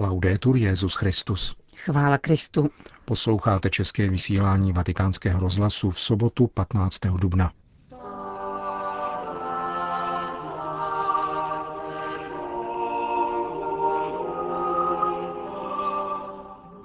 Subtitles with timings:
[0.00, 1.54] Laudetur Jezus Christus.
[1.76, 2.70] Chvála Kristu.
[3.04, 6.98] Posloucháte české vysílání Vatikánského rozhlasu v sobotu 15.
[7.06, 7.52] dubna.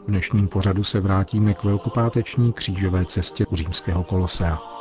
[0.04, 4.75] V dnešním pořadu se vrátíme k velkopáteční křížové cestě u římského kolosea.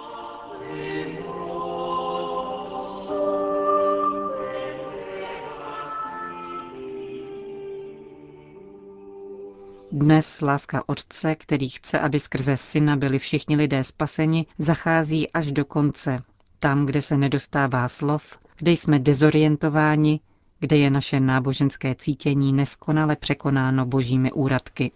[9.97, 15.65] Dnes láska Otce, který chce, aby skrze Syna byli všichni lidé spaseni, zachází až do
[15.65, 16.19] konce,
[16.59, 20.20] tam, kde se nedostává slov, kde jsme dezorientováni,
[20.61, 24.93] kde je naše náboženské cítění neskonale překonáno božími úradky.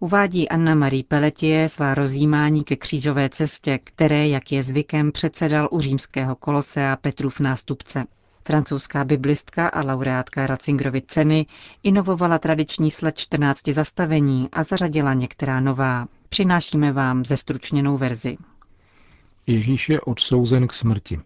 [0.00, 5.80] Uvádí Anna Marie Peletie svá rozjímání ke křížové cestě, které, jak je zvykem, předsedal u
[5.80, 8.04] římského kolosea Petrův nástupce.
[8.44, 11.46] Francouzská biblistka a laureátka Ratzingerovy ceny
[11.82, 16.06] inovovala tradiční sled 14 zastavení a zařadila některá nová.
[16.28, 18.36] Přinášíme vám zestručněnou verzi.
[19.46, 21.20] Ježíš je odsouzen k smrti.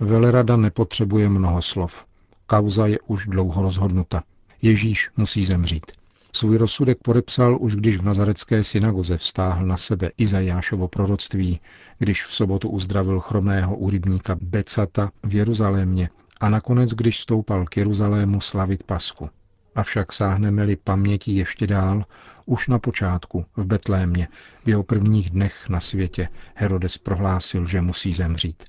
[0.00, 2.04] Velerada nepotřebuje mnoho slov.
[2.46, 4.22] Kauza je už dlouho rozhodnuta.
[4.62, 5.92] Ježíš musí zemřít.
[6.32, 11.60] Svůj rozsudek podepsal už když v nazarecké synagoze vstáhl na sebe Izajášovo proroctví,
[11.98, 16.10] když v sobotu uzdravil chromého úrybníka Becata v Jeruzalémě
[16.42, 19.30] a nakonec, když stoupal k Jeruzalému slavit paschu.
[19.74, 22.04] Avšak sáhneme-li paměti ještě dál,
[22.46, 24.28] už na počátku, v Betlémě,
[24.64, 28.62] v jeho prvních dnech na světě, Herodes prohlásil, že musí zemřít.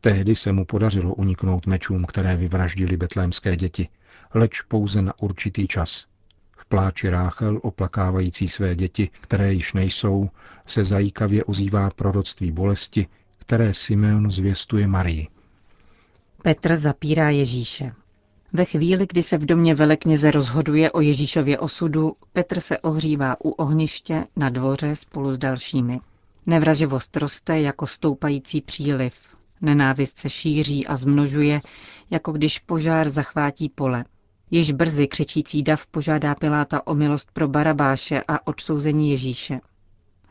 [0.00, 3.88] Tehdy se mu podařilo uniknout mečům, které vyvraždili betlémské děti,
[4.34, 6.06] leč pouze na určitý čas.
[6.56, 10.30] V pláči Ráchel, oplakávající své děti, které již nejsou,
[10.66, 13.06] se zajíkavě ozývá proroctví bolesti,
[13.38, 15.37] které Simeon zvěstuje Marii.
[16.42, 17.92] Petr zapírá Ježíše.
[18.52, 23.50] Ve chvíli, kdy se v domě velekněze rozhoduje o Ježíšově osudu, Petr se ohřívá u
[23.50, 26.00] ohniště na dvoře spolu s dalšími.
[26.46, 29.14] Nevraživost roste jako stoupající příliv.
[29.60, 31.60] Nenávist se šíří a zmnožuje,
[32.10, 34.04] jako když požár zachvátí pole.
[34.50, 39.60] Již brzy křičící dav požádá Piláta o milost pro Barabáše a odsouzení Ježíše.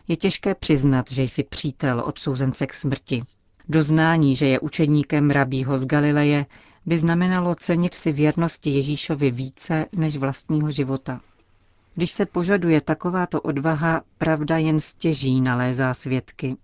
[0.08, 3.24] Je těžké přiznat, že jsi přítel odsouzence k smrti.
[3.70, 6.46] Doznání, že je učeníkem rabího z Galileje,
[6.86, 11.22] by znamenalo cenit si věrnosti Ježíšovi více než vlastního života.
[11.96, 16.56] Když se požaduje takováto odvaha, pravda jen stěží nalézá svědky.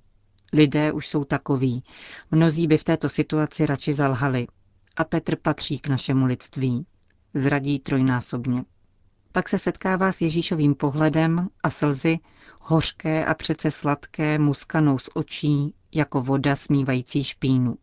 [0.53, 1.84] Lidé už jsou takoví.
[2.31, 4.47] Mnozí by v této situaci radši zalhali.
[4.96, 6.86] A Petr patří k našemu lidství.
[7.34, 8.63] Zradí trojnásobně.
[9.31, 12.19] Pak se setkává s Ježíšovým pohledem a slzy,
[12.62, 17.76] hořké a přece sladké, muskanou z očí, jako voda smívající špínu.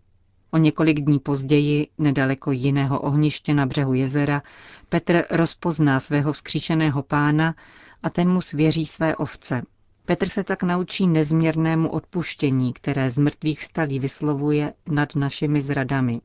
[0.51, 4.43] O několik dní později, nedaleko jiného ohniště na břehu jezera,
[4.89, 7.55] Petr rozpozná svého vzkříšeného pána
[8.03, 9.63] a ten mu svěří své ovce.
[10.05, 16.21] Petr se tak naučí nezměrnému odpuštění, které z mrtvých vstalí vyslovuje nad našimi zradami.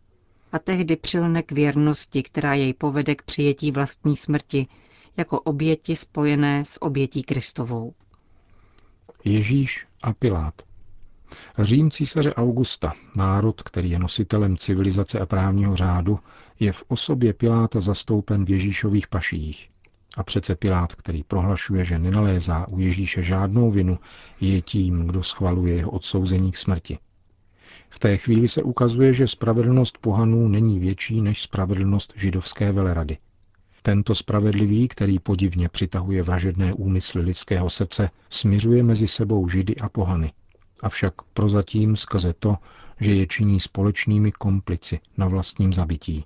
[0.52, 4.68] A tehdy přilne k věrnosti, která jej povede k přijetí vlastní smrti,
[5.18, 7.94] jako oběti spojené s obětí Kristovou.
[9.24, 10.54] Ježíš a Pilát
[11.60, 16.20] Řím císaře Augusta, národ, který je nositelem civilizace a právního řádu,
[16.60, 19.70] je v osobě Piláta zastoupen v Ježíšových paších.
[20.18, 24.00] A přece Pilát, který prohlašuje, že nenalézá u Ježíše žádnou vinu,
[24.42, 26.98] je tím, kdo schvaluje jeho odsouzení k smrti.
[27.90, 33.18] V té chvíli se ukazuje, že spravedlnost pohanů není větší než spravedlnost židovské velerady.
[33.82, 40.32] Tento spravedlivý, který podivně přitahuje vražedné úmysly lidského srdce, směřuje mezi sebou židy a pohany–
[40.84, 42.58] avšak prozatím skrze to,
[43.00, 46.26] že je činí společnými komplici na vlastním zabití.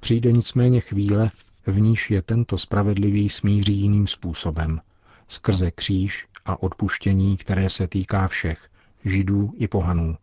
[0.00, 1.30] Přijde nicméně chvíle,
[1.66, 4.80] v níž je tento spravedlivý smíří jiným způsobem,
[5.28, 8.68] skrze kříž a odpuštění, které se týká všech,
[9.04, 10.16] židů i pohanů.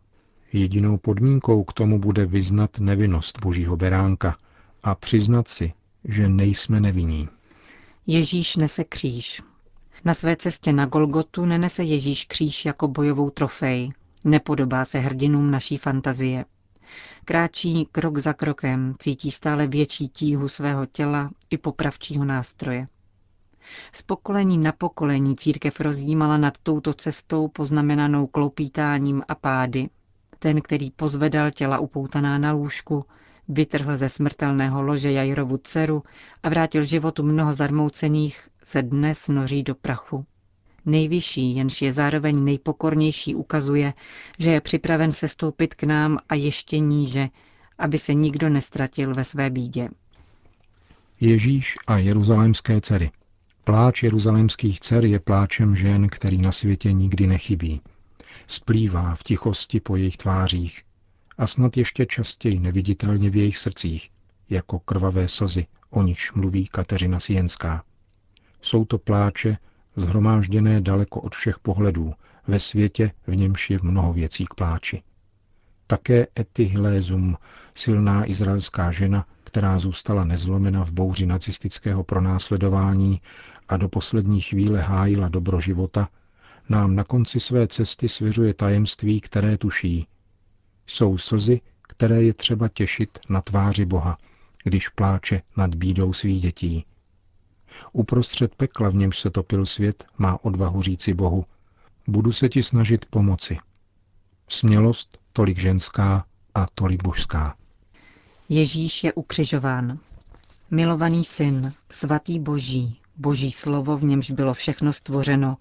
[0.52, 4.36] Jedinou podmínkou k tomu bude vyznat nevinnost Božího beránka
[4.82, 5.72] a přiznat si,
[6.04, 7.28] že nejsme nevinní.
[8.06, 9.42] Ježíš nese kříž.
[10.04, 13.92] Na své cestě na Golgotu nenese Ježíš kříž jako bojovou trofej.
[14.24, 16.44] Nepodobá se hrdinům naší fantazie.
[17.24, 22.88] Kráčí krok za krokem, cítí stále větší tíhu svého těla i popravčího nástroje.
[23.92, 29.88] Z pokolení na pokolení církev rozjímala nad touto cestou poznamenanou kloupítáním a pády.
[30.38, 33.04] Ten, který pozvedal těla upoutaná na lůžku,
[33.48, 36.02] vytrhl ze smrtelného lože Jajrovu dceru
[36.42, 40.26] a vrátil životu mnoho zarmoucených, se dnes noří do prachu.
[40.86, 43.92] Nejvyšší, jenž je zároveň nejpokornější, ukazuje,
[44.38, 47.28] že je připraven sestoupit k nám a ještě níže,
[47.78, 49.88] aby se nikdo nestratil ve své bídě.
[51.20, 53.10] Ježíš a jeruzalémské dcery.
[53.64, 57.80] Pláč jeruzalémských dcer je pláčem žen, který na světě nikdy nechybí.
[58.46, 60.82] Splývá v tichosti po jejich tvářích
[61.38, 64.10] a snad ještě častěji neviditelně v jejich srdcích,
[64.50, 67.84] jako krvavé slzy, o nichž mluví Kateřina Sienská.
[68.60, 69.58] Jsou to pláče,
[69.96, 72.14] zhromážděné daleko od všech pohledů,
[72.46, 75.02] ve světě, v němž je mnoho věcí k pláči.
[75.86, 77.36] Také Ety Hilézum,
[77.74, 83.20] silná izraelská žena, která zůstala nezlomena v bouři nacistického pronásledování
[83.68, 86.08] a do poslední chvíle hájila dobro života,
[86.68, 90.06] nám na konci své cesty svěřuje tajemství, které tuší.
[90.86, 94.18] Jsou slzy, které je třeba těšit na tváři Boha,
[94.64, 96.84] když pláče nad bídou svých dětí.
[97.92, 101.44] Uprostřed pekla, v němž se topil svět, má odvahu říci Bohu,
[102.06, 103.58] budu se ti snažit pomoci.
[104.48, 107.56] Smělost tolik ženská a tolik božská.
[108.48, 109.98] Ježíš je ukřižován.
[110.70, 115.56] Milovaný syn, svatý boží, boží slovo, v němž bylo všechno stvořeno,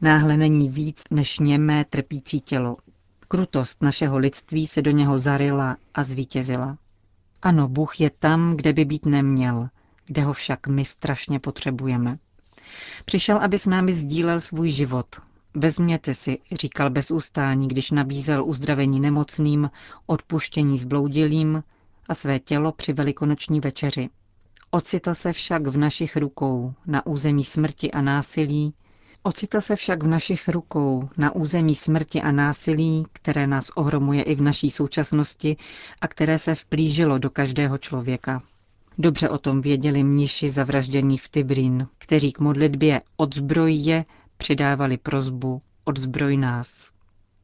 [0.00, 2.76] náhle není víc než němé trpící tělo.
[3.34, 6.78] Krutost našeho lidství se do něho zarila a zvítězila.
[7.42, 9.68] Ano, Bůh je tam, kde by být neměl,
[10.06, 12.18] kde ho však my strašně potřebujeme.
[13.04, 15.06] Přišel, aby s námi sdílel svůj život.
[15.54, 19.70] Vezměte si, říkal bez ustání, když nabízel uzdravení nemocným,
[20.06, 21.62] odpuštění zbloudilým
[22.08, 24.08] a své tělo při velikonoční večeři.
[24.70, 28.74] Ocitl se však v našich rukou, na území smrti a násilí,
[29.26, 34.34] Ocitl se však v našich rukou na území smrti a násilí, které nás ohromuje i
[34.34, 35.56] v naší současnosti
[36.00, 38.42] a které se vplížilo do každého člověka.
[38.98, 44.04] Dobře o tom věděli mniši zavraždění v Tibrín, kteří k modlitbě odzbroj je
[44.36, 46.90] přidávali prozbu odzbroj nás.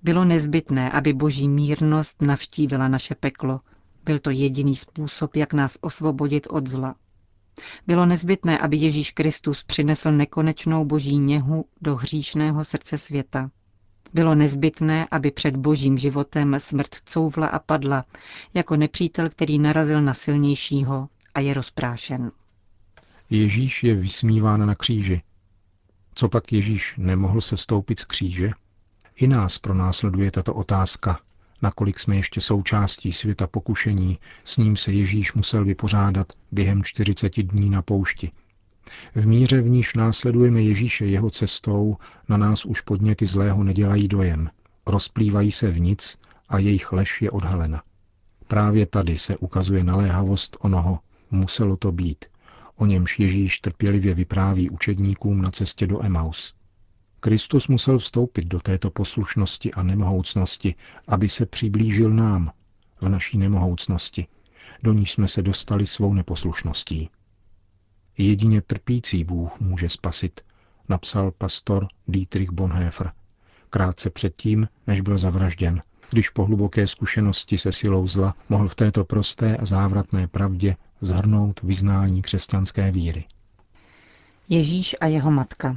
[0.03, 3.61] Bylo nezbytné, aby boží mírnost navštívila naše peklo.
[4.05, 6.95] Byl to jediný způsob, jak nás osvobodit od zla.
[7.87, 13.51] Bylo nezbytné, aby Ježíš Kristus přinesl nekonečnou boží něhu do hříšného srdce světa.
[14.15, 18.05] Bylo nezbytné, aby před božím životem smrt couvla a padla,
[18.55, 22.33] jako nepřítel, který narazil na silnějšího a je rozprášen.
[23.31, 25.23] Ježíš je vysmíván na kříži.
[26.15, 28.51] Co pak Ježíš nemohl se stoupit z kříže?
[29.17, 31.21] I nás pronásleduje tato otázka,
[31.63, 37.71] nakolik jsme ještě součástí světa pokušení, s ním se Ježíš musel vypořádat během 40 dní
[37.71, 38.31] na poušti.
[39.15, 41.97] V míře, v níž následujeme Ježíše jeho cestou,
[42.29, 44.51] na nás už podněty zlého nedělají dojem.
[44.87, 46.19] Rozplývají se v nic
[46.49, 47.83] a jejich lež je odhalena.
[48.49, 50.99] Právě tady se ukazuje naléhavost onoho,
[51.31, 52.25] muselo to být,
[52.77, 56.55] o němž Ježíš trpělivě vypráví učedníkům na cestě do Emaus.
[57.21, 60.75] Kristus musel vstoupit do této poslušnosti a nemohoucnosti,
[61.09, 62.53] aby se přiblížil nám
[63.01, 64.27] v naší nemohoucnosti,
[64.83, 67.11] do níž jsme se dostali svou neposlušností.
[68.19, 70.41] Jedině trpící Bůh může spasit,
[70.89, 73.13] napsal pastor Dietrich Bonhoeffer,
[73.71, 79.05] krátce předtím, než byl zavražděn, když po hluboké zkušenosti se silou zla mohl v této
[79.05, 83.25] prosté a závratné pravdě zhrnout vyznání křesťanské víry.
[84.49, 85.77] Ježíš a jeho matka.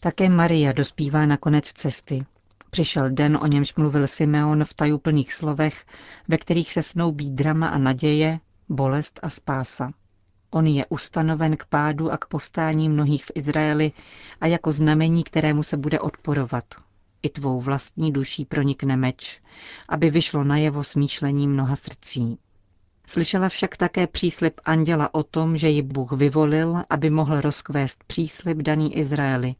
[0.00, 2.24] Také Maria dospívá na konec cesty.
[2.70, 5.84] Přišel den, o němž mluvil Simeon v tajuplných slovech,
[6.28, 9.92] ve kterých se snoubí drama a naděje, bolest a spása.
[10.50, 13.92] On je ustanoven k pádu a k povstání mnohých v Izraeli
[14.40, 16.64] a jako znamení, kterému se bude odporovat.
[17.22, 19.40] I tvou vlastní duší pronikne meč,
[19.88, 22.38] aby vyšlo najevo smýšlení mnoha srdcí.
[23.06, 28.58] Slyšela však také příslip anděla o tom, že ji Bůh vyvolil, aby mohl rozkvést příslip
[28.58, 29.54] daný Izraeli.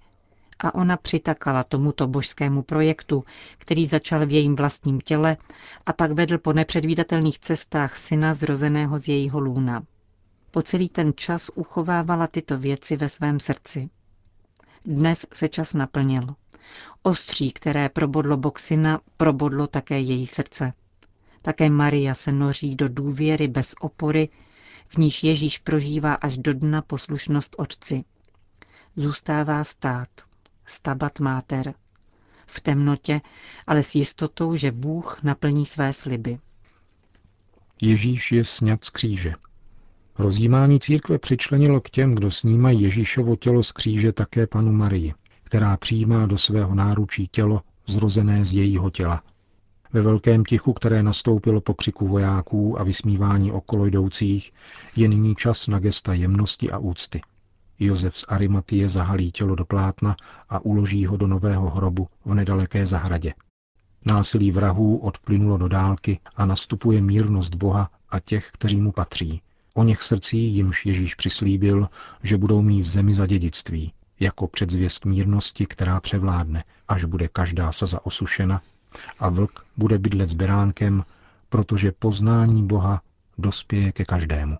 [0.65, 3.25] A ona přitakala tomuto božskému projektu,
[3.59, 5.37] který začal v jejím vlastním těle
[5.87, 9.83] a pak vedl po nepředvídatelných cestách syna zrozeného z jejího lůna.
[10.51, 13.91] Po celý ten čas uchovávala tyto věci ve svém srdci.
[14.85, 16.35] Dnes se čas naplnil.
[17.03, 20.73] Ostří, které probodlo bok syna, probodlo také její srdce.
[21.43, 24.29] Také Maria se noří do důvěry bez opory,
[24.89, 28.05] v níž Ježíš prožívá až do dna poslušnost Otci.
[28.97, 30.09] Zůstává stát,
[30.67, 31.75] stabat máter,
[32.47, 33.21] v temnotě,
[33.67, 36.39] ale s jistotou, že Bůh naplní své sliby.
[37.83, 39.35] Ježíš je sňat z kříže.
[40.19, 45.77] Rozjímání církve přičlenilo k těm, kdo snímají Ježíšovo tělo z kříže také panu Marii, která
[45.77, 49.23] přijímá do svého náručí tělo zrozené z jejího těla,
[49.93, 54.53] ve velkém tichu, které nastoupilo po křiku vojáků a vysmívání okolo jdoucích,
[54.97, 57.21] je nyní čas na gesta jemnosti a úcty.
[57.79, 60.17] Josef z Arimatie zahalí tělo do plátna
[60.49, 63.35] a uloží ho do nového hrobu v nedaleké zahradě.
[64.05, 69.43] Násilí vrahů odplynulo do dálky a nastupuje mírnost Boha a těch, kteří mu patří,
[69.75, 71.89] O něch srdcí jimž Ježíš přislíbil,
[72.23, 78.07] že budou mít zemi za dědictví, jako předzvěst mírnosti, která převládne, až bude každá saza
[78.07, 78.63] osušena
[79.19, 81.05] a vlk bude bydlet s beránkem,
[81.49, 83.03] protože poznání Boha
[83.39, 84.59] dospěje ke každému.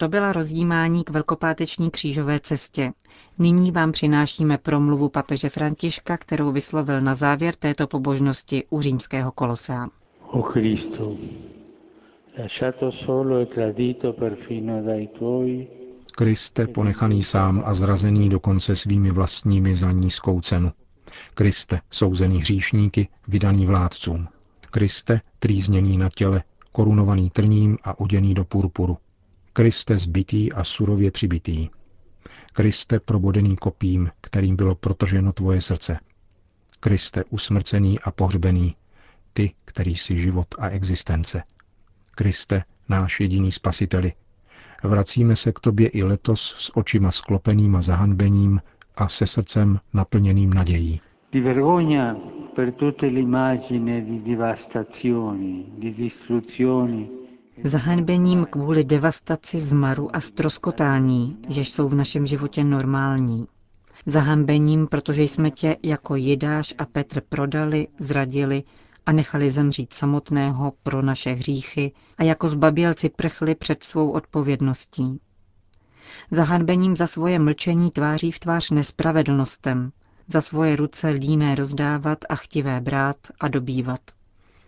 [0.00, 2.92] To byla rozdímání k velkopáteční křížové cestě.
[3.38, 9.88] Nyní vám přinášíme promluvu papeže Františka, kterou vyslovil na závěr této pobožnosti u římského kolosá.
[10.26, 11.16] O Cristo,
[12.38, 15.66] lasciato solo e tradito perfino dai tuoi,
[16.12, 20.72] Kriste, ponechaný sám a zrazený dokonce svými vlastními za nízkou cenu.
[21.34, 24.28] Kriste, souzený hříšníky, vydaný vládcům.
[24.70, 26.42] Kriste, trýzněný na těle,
[26.72, 28.96] korunovaný trním a oděný do purpuru.
[29.52, 31.68] Kriste zbytý a surově přibitý.
[32.52, 35.98] Kriste probodený kopím, kterým bylo protrženo tvoje srdce.
[36.80, 38.76] Kriste usmrcený a pohřbený,
[39.32, 41.42] ty, který jsi život a existence.
[42.10, 44.12] Kriste, náš jediný spasiteli,
[44.84, 48.60] vracíme se k tobě i letos s očima sklopeným a zahanbením
[48.96, 51.00] a se srdcem naplněným nadějí.
[51.32, 52.14] di vergogna
[52.54, 57.19] per tutte le immagini di devastazioni, di distruzioni,
[57.64, 63.46] Zahanbením kvůli devastaci, zmaru a stroskotání, jež jsou v našem životě normální.
[64.06, 68.62] Zahanbením, protože jsme tě jako Jidáš a Petr prodali, zradili
[69.06, 75.20] a nechali zemřít samotného pro naše hříchy a jako zbabělci prchli před svou odpovědností.
[76.30, 79.92] Zahanbením za svoje mlčení tváří v tvář nespravedlnostem,
[80.26, 84.00] za svoje ruce líné rozdávat a chtivé brát a dobývat.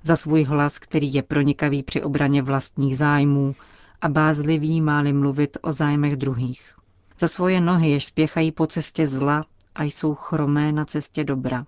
[0.03, 3.55] Za svůj hlas, který je pronikavý při obraně vlastních zájmů
[4.01, 6.75] a bázlivý máli mluvit o zájmech druhých.
[7.19, 9.45] Za svoje nohy, jež spěchají po cestě zla
[9.75, 11.67] a jsou chromé na cestě dobra.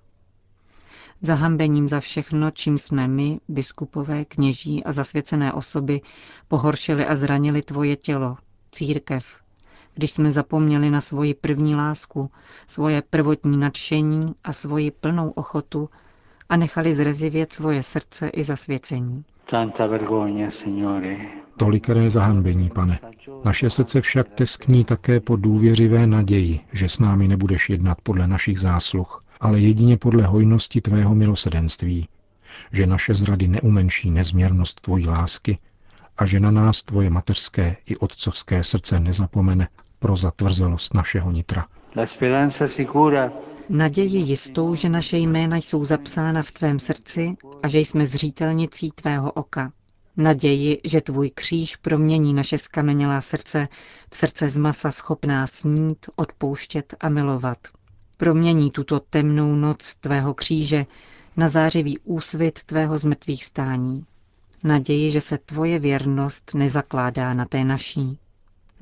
[1.20, 6.00] Zahambením za všechno, čím jsme my, biskupové, kněží a zasvěcené osoby,
[6.48, 8.36] pohoršili a zranili tvoje tělo,
[8.72, 9.26] církev,
[9.94, 12.30] když jsme zapomněli na svoji první lásku,
[12.66, 15.90] svoje prvotní nadšení a svoji plnou ochotu
[16.48, 19.24] a nechali zrezivět svoje srdce i zasvěcení.
[19.50, 21.16] tanta vergogna, Signore.
[21.56, 22.98] Tolikeré zahanbení, pane.
[23.44, 28.60] Naše srdce však teskní také po důvěřivé naději, že s námi nebudeš jednat podle našich
[28.60, 32.08] zásluh, ale jedině podle hojnosti tvého milosedenství,
[32.72, 35.58] že naše zrady neumenší nezměrnost tvojí lásky
[36.18, 41.66] a že na nás tvoje mateřské i otcovské srdce nezapomene pro zatvrzelost našeho nitra.
[41.96, 43.32] La speranza sicura
[43.68, 49.32] Naději jistou, že naše jména jsou zapsána v tvém srdci a že jsme zřítelnicí tvého
[49.32, 49.72] oka.
[50.16, 53.68] Naději, že tvůj kříž promění naše skamenělá srdce
[54.12, 57.58] v srdce z masa schopná snít, odpouštět a milovat.
[58.16, 60.86] Promění tuto temnou noc tvého kříže
[61.36, 64.04] na zářivý úsvit tvého zmrtvých stání.
[64.64, 68.18] Naději, že se tvoje věrnost nezakládá na té naší.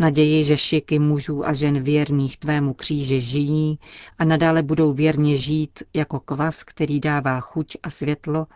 [0.02, 3.78] Naději, že šiky mužů a žen věrných tvému kříži žijí
[4.18, 8.46] a nadále budou věrně žít jako kvas, který dává chuť a světlo,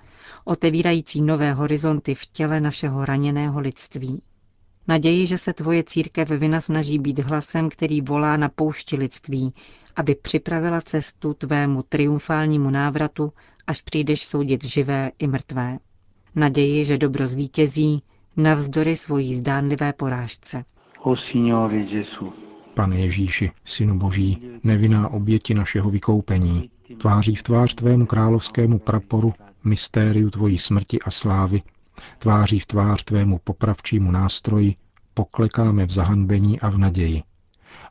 [0.45, 4.23] otevírající nové horizonty v těle našeho raněného lidství.
[4.88, 9.53] Naději, že se tvoje církev vynasnaží být hlasem, který volá na poušti lidství,
[9.97, 13.33] aby připravila cestu tvému triumfálnímu návratu,
[13.67, 15.79] až přijdeš soudit živé i mrtvé.
[16.35, 18.03] Naději, že dobro zvítězí,
[18.37, 20.65] navzdory svojí zdánlivé porážce.
[21.07, 22.33] O Signore Gesù,
[22.75, 29.35] Pane Ježíši, Synu Boží, nevinná oběti našeho vykoupení, tváří v tvář tvému královskému praporu,
[29.65, 31.63] mystériu tvojí smrti a slávy,
[32.19, 34.75] tváří v tvář tvému popravčímu nástroji,
[35.15, 37.23] poklekáme v zahanbení a v naději.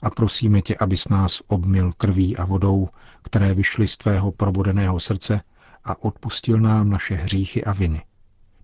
[0.04, 2.90] A prosíme tě, abys nás obmil krví a vodou,
[3.22, 5.42] které vyšly z tvého probodeného srdce
[5.84, 8.02] a odpustil nám naše hříchy a viny.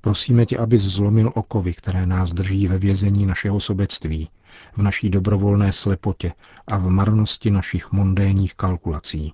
[0.02, 4.30] Prosíme tě, abys zlomil okovy, které nás drží ve vězení našeho sobectví,
[4.74, 6.34] v naší dobrovolné slepotě
[6.68, 9.34] a v marnosti našich mondénních kalkulací.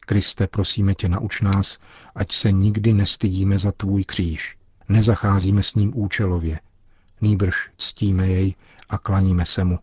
[0.00, 1.78] Kriste, prosíme tě, nauč nás,
[2.14, 4.56] ať se nikdy nestydíme za tvůj kříž,
[4.88, 6.60] nezacházíme s ním účelově,
[7.20, 8.54] nýbrž ctíme jej
[8.88, 9.78] a klaníme se mu,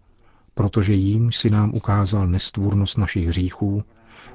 [0.54, 3.84] protože jím si nám ukázal nestvůrnost našich hříchů,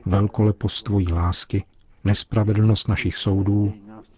[0.07, 1.65] velkolepost tvojí lásky,
[2.05, 3.75] nespravedlnost našich soudů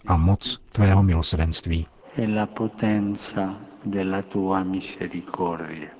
[0.07, 1.87] a moc tvého milosrdenství.
[2.17, 5.91] E la potenza della tua misericordia.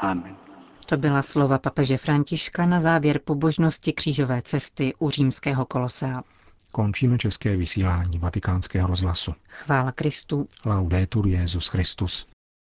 [0.00, 0.36] Amen.
[0.86, 6.22] To byla slova papeže Františka na závěr pobožnosti křížové cesty u římského kolosea.
[6.72, 9.34] Končíme české vysílání vatikánského rozhlasu.
[9.48, 10.48] Chvála Kristu.
[10.64, 12.26] Laudetur Jezus Christus.